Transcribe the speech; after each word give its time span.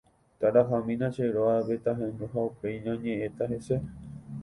Tarahamína 0.39 1.07
che 1.15 1.25
rógape, 1.35 1.75
tahendu 1.83 2.25
ha 2.33 2.39
upéi 2.49 2.77
ñañe'ẽta 2.85 3.43
hese. 3.51 3.75